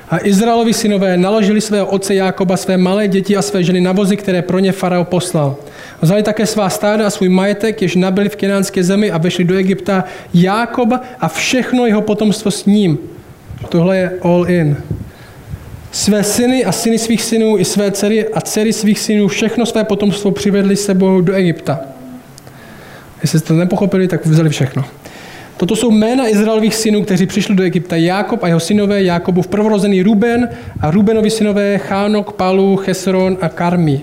[0.10, 4.17] a Izraelovi synové naložili svého otce Jákoba, své malé děti a své ženy na vozy,
[4.17, 5.56] které pro ně farao poslal.
[6.01, 9.55] Vzali také svá stáda a svůj majetek, jež nabili v kenánské zemi a vešli do
[9.55, 12.97] Egypta Jákoba a všechno jeho potomstvo s ním.
[13.69, 14.77] Tohle je all in.
[15.91, 19.83] Své syny a syny svých synů i své dcery a dcery svých synů, všechno své
[19.83, 21.79] potomstvo přivedli sebou do Egypta.
[23.21, 24.85] Jestli jste to nepochopili, tak vzali všechno.
[25.57, 27.95] Toto jsou jména Izraelových synů, kteří přišli do Egypta.
[27.95, 34.01] Jákob a jeho synové, Jakobův prvorozený Ruben a Rubenovi synové Chánok, Palu, Chesron a Karmi.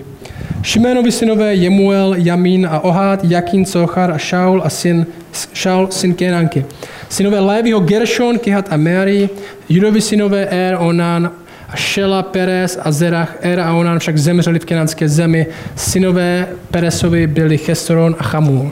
[0.67, 5.05] Šiménovi synové Jemuel, Jamín a Ohad, Jakin, Sochar a Shaul a syn,
[5.53, 6.65] Shaul, syn Kenanky.
[7.09, 9.29] Synové Lévyho Gershon, Kihat a Mary,
[9.69, 11.31] Judovi synové Er, Onan
[11.69, 13.35] a Šela, Perez a Zerach.
[13.41, 15.47] Er a Onan však zemřeli v kenanské zemi.
[15.75, 18.71] Synové Peresovi byli Chesron a Chamul.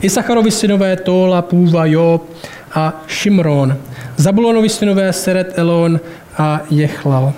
[0.00, 2.30] Isacharovi synové Tóla, Půva, Job
[2.74, 3.76] a Šimron.
[4.16, 6.00] Zabulonovi synové Seret, Elon
[6.38, 7.32] a Jechlal.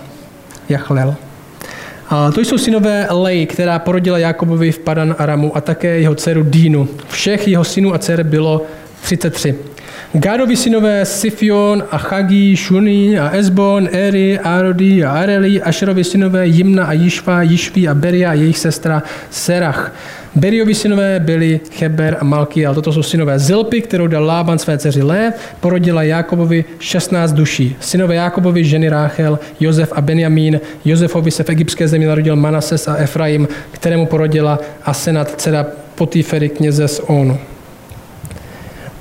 [0.68, 1.29] Jachlel.
[2.10, 6.42] A to jsou synové Lej, která porodila Jakobovi v Padan Aramu a také jeho dceru
[6.42, 6.88] Dínu.
[7.08, 8.66] Všech jeho synů a dcer bylo
[9.00, 9.54] 33.
[10.12, 16.84] Gádovi synové Sifion a Chagi, Shuni a Esbon, Eri, Arodi a Areli, Ašerovi synové Jimna
[16.84, 19.92] a Jišva, Jišvi a Beria a jejich sestra Serach.
[20.34, 24.78] Beriovi synové byli Cheber a Malky, ale toto jsou synové Zilpy, kterou dal Lában své
[24.78, 27.76] dceři Lé, porodila Jakobovi 16 duší.
[27.80, 30.60] Synové Jakobovi, ženy Ráchel, Josef a Benjamín.
[30.84, 36.88] Josefovi se v egyptské zemi narodil Manases a Efraim, kterému porodila Asenat, dcera Potífery, kněze
[36.88, 37.38] z Onu.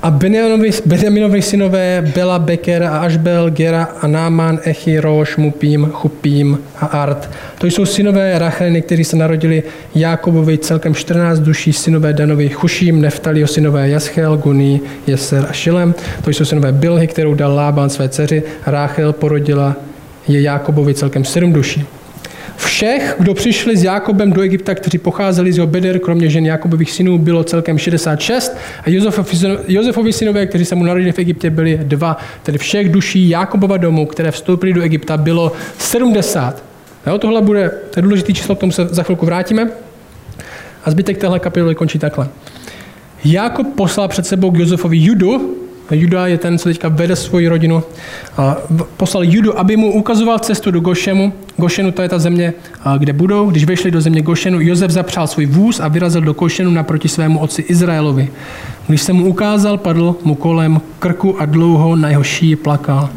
[0.02, 0.10] A
[0.86, 7.30] Benjaminovi synové Bela, Beker a Ašbel, Gera a Náman, Echi, Roš, Mupím, Chupím a Art.
[7.58, 9.62] To jsou synové Racheliny, kteří se narodili
[9.94, 15.94] Jákobovi celkem 14 duší, synové Danovi Chuším, Neftalio, synové Jaschel, Guní, Jeser a Šilem.
[16.24, 18.42] To jsou synové Bilhy, kterou dal Lában své dceři.
[18.66, 19.76] Ráchel porodila
[20.28, 21.86] je Jákobovi celkem 7 duší.
[22.64, 26.90] Všech, kdo přišli s Jakobem do Egypta, kteří pocházeli z jeho beder, kromě žen Jakobových
[26.92, 28.90] synů, bylo celkem 66 a
[29.68, 32.16] Josefovi synové, kteří se mu narodili v Egyptě, byli dva.
[32.42, 36.62] Tedy všech duší Jakobova domu, které vstoupily do Egypta, bylo 70.
[37.06, 39.70] Jo, tohle bude, to je důležitý číslo, k tomu se za chvilku vrátíme.
[40.84, 42.28] A zbytek téhle kapitoly končí takhle.
[43.24, 45.59] Jakob poslal před sebou k Josefovi Judu,
[45.94, 47.82] Juda je ten, co teďka vede svoji rodinu.
[48.36, 48.56] A
[48.96, 52.52] poslal Judu, aby mu ukazoval cestu do Gošemu, Gošenu, to je ta země,
[52.98, 53.50] kde budou.
[53.50, 57.38] Když vešli do země Gošenu, Josef zapřál svůj vůz a vyrazil do Gošenu naproti svému
[57.38, 58.30] otci Izraelovi.
[58.88, 63.08] Když se mu ukázal, padl mu kolem krku a dlouho na jeho šíji plakal.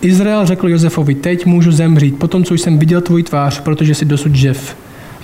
[0.00, 4.34] Izrael řekl Josefovi, teď můžu zemřít, potom co jsem viděl tvůj tvář, protože jsi dosud
[4.34, 4.76] živ.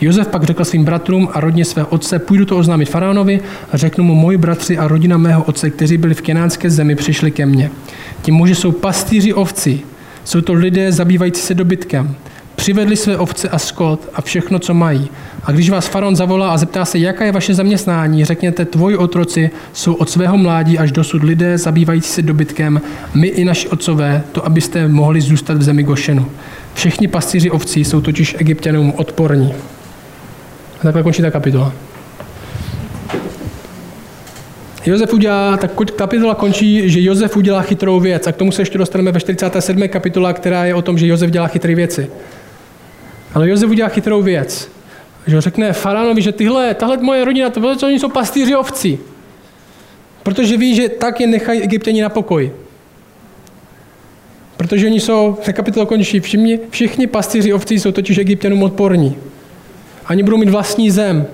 [0.04, 3.40] Josef pak řekl svým bratrům a rodně svého otce, půjdu to oznámit faraonovi
[3.72, 7.30] a řeknu mu, moji bratři a rodina mého otce, kteří byli v kenánské zemi, přišli
[7.30, 7.70] ke mně.
[8.22, 9.82] Ti muži jsou pastýři ovcí,
[10.24, 12.14] jsou to lidé zabývající se dobytkem.
[12.56, 15.08] Přivedli své ovce a skot a všechno, co mají.
[15.44, 19.50] A když vás faraon zavolá a zeptá se, jaká je vaše zaměstnání, řekněte, tvoji otroci
[19.72, 22.80] jsou od svého mládí až dosud lidé zabývající se dobytkem,
[23.14, 26.26] my i naši otcové, to abyste mohli zůstat v zemi Gošenu.
[26.74, 29.52] Všichni pastýři ovcí jsou totiž egyptianům odporní.
[30.84, 31.72] Takhle končí ta kapitola.
[34.86, 38.78] Josef udělá, tak kapitola končí, že Josef udělá chytrou věc a k tomu se ještě
[38.78, 39.88] dostaneme ve 47.
[39.88, 42.10] kapitola, která je o tom, že Josef dělá chytré věci.
[43.34, 44.70] Ale Josef udělá chytrou věc.
[45.26, 48.98] Že řekne faraonovi, že tyhle, tahle moje rodina, to, oni jsou pastýři ovcí.
[50.22, 52.52] Protože ví, že tak je nechají egyptěni na pokoji.
[54.56, 59.16] Protože oni jsou, ta kapitola končí, všichni, všichni pastýři ovcí jsou totiž egyptěnům odporní.
[60.06, 61.26] Ani budou mít vlastní zem.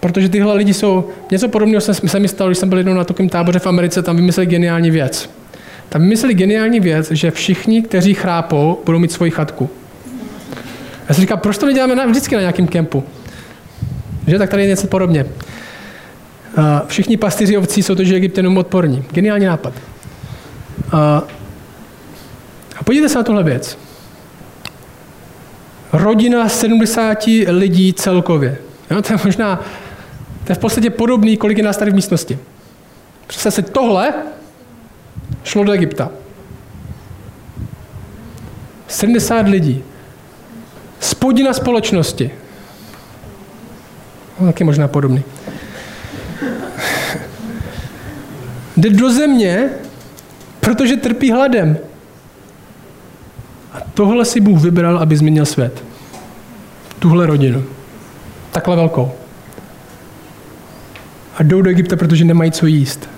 [0.00, 3.04] Protože tyhle lidi jsou, něco podobného se, se mi stalo, když jsem byl jednou na
[3.04, 5.30] takovém táboře v Americe, tam vymysleli geniální věc.
[5.88, 9.70] Tam vymysleli geniální věc, že všichni, kteří chrápou, budou mít svoji chatku.
[11.08, 13.04] Já si říkám, proč to neděláme na, vždycky na nějakém kempu?
[14.26, 15.26] Že tak tady je něco podobně.
[16.86, 19.04] Všichni pastýři ovcí jsou to, že egyptěnům odporní.
[19.12, 19.72] Geniální nápad.
[20.92, 21.24] A
[22.84, 23.78] podívejte se na tuhle věc.
[25.92, 28.58] Rodina 70 lidí celkově.
[28.90, 29.56] Jo, to je možná,
[30.44, 32.38] to je v podstatě podobný, kolik je nás tady v místnosti.
[33.26, 34.14] Představte si, tohle
[35.44, 36.10] šlo do Egypta.
[38.88, 39.84] 70 lidí.
[41.00, 42.30] Spodina společnosti.
[44.40, 45.22] No, taky možná podobný.
[48.76, 49.70] Jde do země,
[50.60, 51.78] protože trpí hladem.
[53.98, 55.84] Tohle si Bůh vybral, aby změnil svět.
[56.98, 57.64] Tuhle rodinu.
[58.52, 59.12] Takhle velkou.
[61.36, 63.08] A jdou do Egypta, protože nemají co jíst.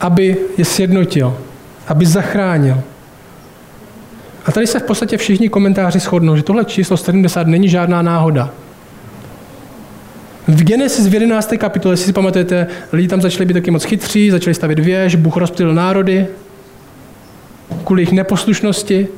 [0.00, 1.38] Aby je sjednotil.
[1.88, 2.80] Aby zachránil.
[4.46, 8.50] A tady se v podstatě všichni komentáři shodnou, že tohle číslo 70 není žádná náhoda.
[10.48, 11.54] V Genesis v 11.
[11.58, 15.36] kapitole, jestli si pamatujete, lidi tam začali být taky moc chytří, začali stavět věž, Bůh
[15.36, 16.26] rozptýlil národy
[17.84, 19.08] kvůli jejich neposlušnosti.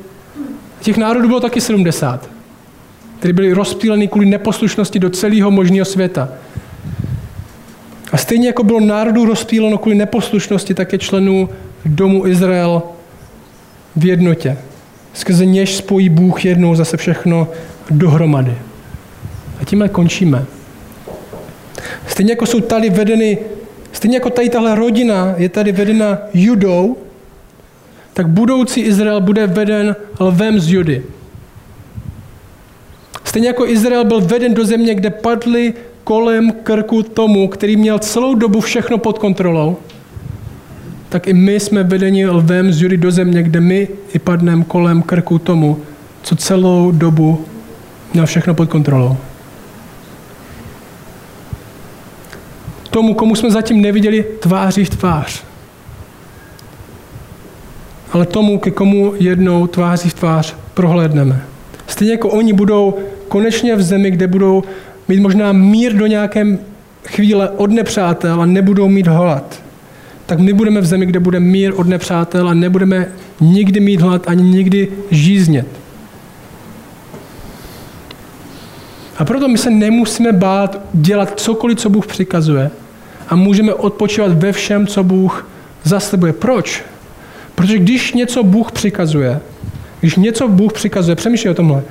[0.81, 2.29] Těch národů bylo taky 70,
[3.19, 6.29] které byly rozptýleny kvůli neposlušnosti do celého možného světa.
[8.11, 11.49] A stejně jako bylo národů rozptýleno kvůli neposlušnosti, tak je členů
[11.85, 12.83] domu Izrael
[13.95, 14.57] v jednotě.
[15.13, 17.47] Skrze něž spojí Bůh jednou zase všechno
[17.89, 18.57] dohromady.
[19.61, 20.45] A tímhle končíme.
[22.07, 23.37] Stejně jako jsou tady vedeny,
[23.91, 26.97] stejně jako tady tahle rodina je tady vedena Judou,
[28.19, 31.03] tak budoucí Izrael bude veden lvem z Judy.
[33.23, 38.35] Stejně jako Izrael byl veden do země, kde padly kolem krku tomu, který měl celou
[38.35, 39.77] dobu všechno pod kontrolou,
[41.09, 45.01] tak i my jsme vedeni lvem z Judy do země, kde my i padneme kolem
[45.01, 45.79] krku tomu,
[46.21, 47.45] co celou dobu
[48.13, 49.17] měl všechno pod kontrolou.
[52.89, 55.48] Tomu, komu jsme zatím neviděli tváří v tvář.
[58.11, 61.41] Ale tomu, ke komu jednou tváří v tvář prohlédneme.
[61.87, 62.97] Stejně jako oni budou
[63.27, 64.63] konečně v zemi, kde budou
[65.07, 66.45] mít možná mír do nějaké
[67.05, 69.69] chvíle od nepřátel a nebudou mít hlad
[70.29, 73.07] tak my budeme v zemi, kde bude mír od nepřátel a nebudeme
[73.41, 75.67] nikdy mít hlad ani nikdy žíznět.
[79.17, 82.71] A proto my se nemusíme bát dělat cokoliv, co Bůh přikazuje
[83.27, 85.47] a můžeme odpočívat ve všem, co Bůh
[85.83, 86.33] zaslibuje.
[86.33, 86.83] Proč?
[87.59, 89.39] Protože když něco Bůh přikazuje,
[89.99, 91.83] když něco Bůh přikazuje, přemýšlej o tomhle,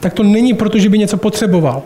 [0.00, 1.82] tak to není proto, že by něco potřeboval.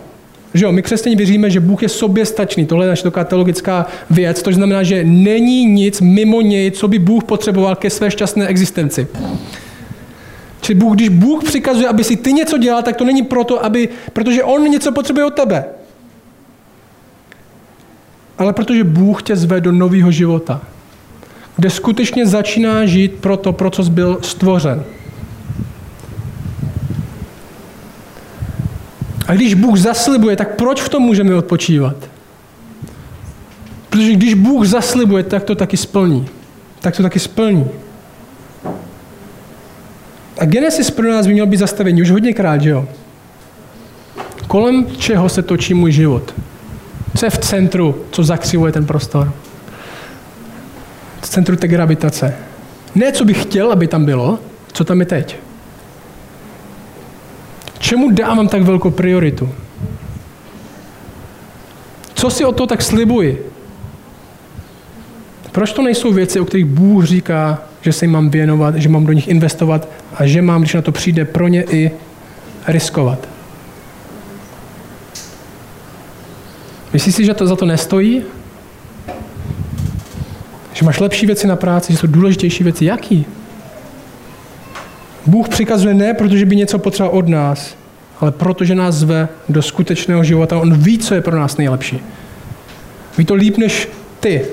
[0.54, 2.66] Že jo, my křesťané věříme, že Bůh je soběstačný.
[2.66, 6.98] Tohle je naše taková teologická věc, to znamená, že není nic mimo něj, co by
[6.98, 9.06] Bůh potřeboval ke své šťastné existenci.
[10.60, 13.88] Čili Bůh, když Bůh přikazuje, aby si ty něco dělal, tak to není proto, aby,
[14.12, 15.64] protože On něco potřebuje od tebe.
[18.38, 20.60] Ale protože Bůh tě zve do nového života,
[21.56, 24.84] kde skutečně začíná žít pro to, pro co byl stvořen.
[29.26, 31.96] A když Bůh zaslibuje, tak proč v tom můžeme odpočívat?
[33.90, 36.28] Protože když Bůh zaslibuje, tak to taky splní.
[36.80, 37.66] Tak to taky splní.
[40.38, 42.88] A Genesis pro nás by měl být zastavení už hodněkrát, že jo?
[44.46, 46.34] Kolem čeho se točí můj život?
[47.16, 49.32] Co je v centru, co zakřivuje ten prostor?
[51.28, 52.34] Centru té gravitace.
[52.94, 54.38] Ne, co bych chtěl, aby tam bylo,
[54.72, 55.36] co tam je teď.
[57.78, 59.50] Čemu dávám tak velkou prioritu?
[62.14, 63.50] Co si o to tak slibuji?
[65.52, 69.06] Proč to nejsou věci, o kterých Bůh říká, že se jim mám věnovat, že mám
[69.06, 71.90] do nich investovat a že mám, když na to přijde, pro ně i
[72.66, 73.28] riskovat?
[76.92, 78.22] Myslíš si, že to za to nestojí?
[80.74, 82.84] Že máš lepší věci na práci, že jsou důležitější věci?
[82.84, 83.26] Jaký?
[85.26, 87.76] Bůh přikazuje ne, protože by něco potřeboval od nás,
[88.20, 90.58] ale protože nás zve do skutečného života.
[90.58, 92.00] On ví, co je pro nás nejlepší.
[93.18, 93.88] Ví to líp než
[94.20, 94.46] ty.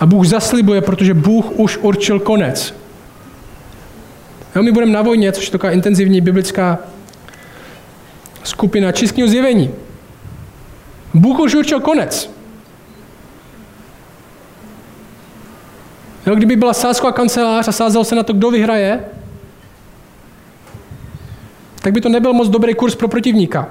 [0.00, 2.74] A Bůh zaslibuje, protože Bůh už určil konec.
[4.56, 6.78] Jo, my budeme na vojně, což je taková intenzivní biblická
[8.44, 9.70] skupina českého zjevení.
[11.14, 12.35] Bůh už určil konec.
[16.26, 19.04] Jo, kdyby byla sázková kancelář a sázel se na to, kdo vyhraje,
[21.82, 23.68] tak by to nebyl moc dobrý kurz pro protivníka.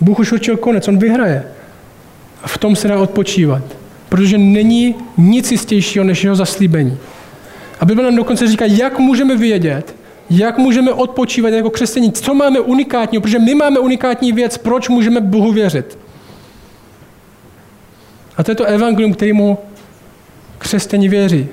[0.00, 1.44] Bůh už určil konec, on vyhraje.
[2.42, 3.62] A v tom se dá odpočívat.
[4.08, 6.98] Protože není nic jistějšího než jeho zaslíbení.
[7.80, 9.96] A Bible nám dokonce říká, jak můžeme vědět,
[10.30, 15.20] jak můžeme odpočívat jako křesťaní, co máme unikátního, protože my máme unikátní věc, proč můžeme
[15.20, 15.98] Bohu věřit.
[18.36, 19.58] A to je to evangelium, kterému
[20.58, 21.46] křesťani věří.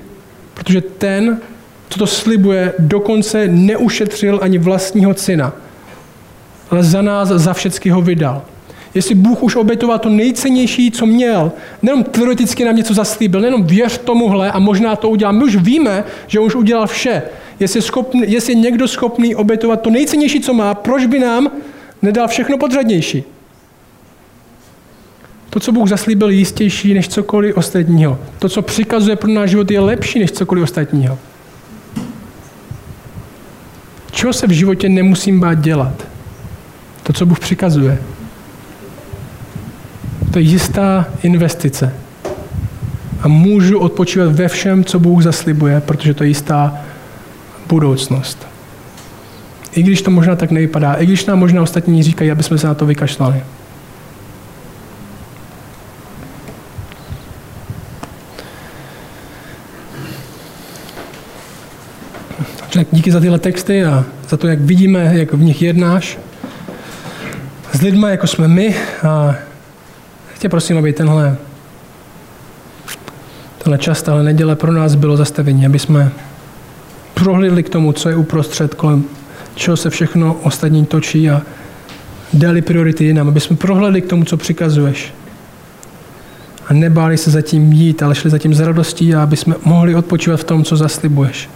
[0.54, 1.40] Protože ten,
[1.88, 5.52] co to slibuje, dokonce neušetřil ani vlastního syna,
[6.70, 8.42] ale za nás, za všechny ho vydal.
[8.94, 11.52] Jestli Bůh už obětoval to nejcennější, co měl,
[11.82, 15.32] nejenom teoreticky nám něco zaslíbil, nejenom věř tomuhle a možná to udělá.
[15.32, 17.22] My už víme, že už udělal vše.
[17.60, 21.50] Jestli, schopný, jestli je někdo schopný obětovat to nejcennější, co má, proč by nám
[22.02, 23.24] nedal všechno podřadnější?
[25.50, 28.18] To, co Bůh zaslíbil, je jistější než cokoliv ostatního.
[28.38, 31.18] To, co přikazuje pro náš život, je lepší než cokoliv ostatního.
[34.10, 36.06] Čeho se v životě nemusím bát dělat?
[37.02, 37.98] To, co Bůh přikazuje.
[40.32, 41.94] To je jistá investice.
[43.20, 46.74] A můžu odpočívat ve všem, co Bůh zaslibuje, protože to je jistá
[47.68, 48.46] budoucnost.
[49.72, 52.66] I když to možná tak nevypadá, i když nám možná ostatní říkají, aby jsme se
[52.66, 53.42] na to vykašlali.
[62.72, 66.18] Tak díky za tyhle texty a za to, jak vidíme, jak v nich jednáš
[67.72, 68.76] s lidmi, jako jsme my.
[69.08, 69.34] A
[70.38, 71.36] tě prosím, aby tenhle,
[73.58, 76.10] tenhle čas, tahle neděle pro nás bylo zastavení, aby jsme
[77.14, 79.04] prohlídli k tomu, co je uprostřed, kolem
[79.54, 81.42] čeho se všechno ostatní točí a
[82.32, 85.14] dali priority jinam, aby jsme prohlédli k tomu, co přikazuješ.
[86.68, 90.44] A nebáli se zatím jít, ale šli zatím s radostí aby jsme mohli odpočívat v
[90.44, 91.48] tom, co zaslibuješ.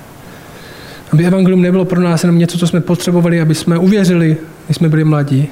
[1.12, 4.36] Aby evangelium nebylo pro nás jenom něco, co jsme potřebovali, aby jsme uvěřili,
[4.66, 5.48] když jsme byli mladí,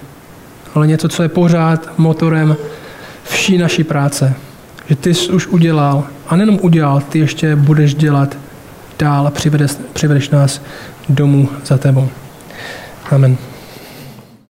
[0.74, 2.56] ale něco, co je pořád motorem
[3.24, 4.34] vší naší práce.
[4.86, 8.36] Že ty jsi už udělal, a nejenom udělal, ty ještě budeš dělat
[8.98, 10.62] dál a přivedeš, přivedeš nás
[11.08, 12.08] domů za tebou.
[13.10, 13.36] Amen.